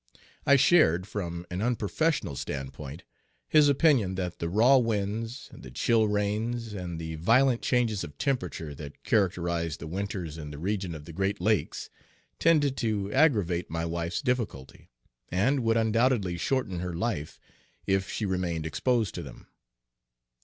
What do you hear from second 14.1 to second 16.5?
difficulty, and would undoubtedly